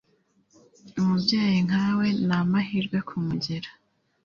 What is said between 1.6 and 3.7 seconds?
nkawe namahirwe kumugira